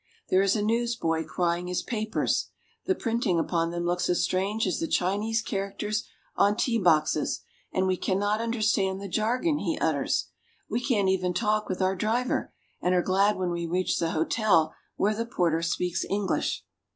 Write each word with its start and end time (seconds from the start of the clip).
There 0.29 0.41
is 0.41 0.55
a 0.55 0.63
newsboy 0.63 1.25
crying 1.25 1.67
his 1.67 1.83
papers. 1.83 2.49
The 2.87 2.95
printing 2.95 3.37
upon 3.37 3.69
them 3.69 3.85
looks 3.85 4.09
as 4.09 4.23
strange 4.23 4.65
as 4.65 4.79
the 4.79 4.87
Chinese 4.87 5.43
characters 5.43 6.05
on 6.35 6.57
tea 6.57 6.79
boxes, 6.79 7.41
and 7.71 7.85
we 7.85 7.97
cannot 7.97 8.41
understand 8.41 8.99
the 8.99 9.07
jargon 9.07 9.59
he 9.59 9.77
utters. 9.77 10.29
We 10.67 10.79
can't 10.83 11.05
talk 11.37 11.65
even 11.65 11.69
with 11.71 11.83
our 11.83 11.95
driver, 11.95 12.51
and 12.81 12.95
are 12.95 13.03
glad 13.03 13.35
when 13.37 13.51
we 13.51 13.67
reach 13.67 13.99
the 13.99 14.09
hotel, 14.09 14.73
where 14.95 15.13
the 15.13 15.23
porter 15.27 15.61
speaks 15.61 16.03
English. 16.09 16.63